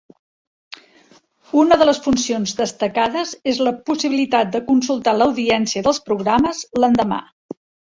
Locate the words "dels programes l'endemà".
5.91-7.25